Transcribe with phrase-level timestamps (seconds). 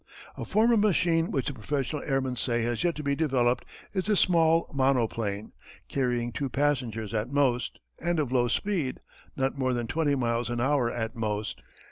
[0.35, 4.05] A form of machine which the professional airmen say has yet to be developed is
[4.07, 5.53] the small monoplane,
[5.89, 8.99] carrying two passengers at most, and of low speed
[9.35, 11.61] not more than twenty miles an hour at most.